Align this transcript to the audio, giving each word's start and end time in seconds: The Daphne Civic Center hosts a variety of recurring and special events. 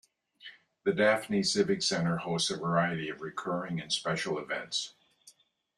The 0.83 0.93
Daphne 0.93 1.43
Civic 1.43 1.83
Center 1.83 2.17
hosts 2.17 2.49
a 2.49 2.57
variety 2.57 3.07
of 3.09 3.21
recurring 3.21 3.79
and 3.79 3.93
special 3.93 4.39
events. 4.39 4.95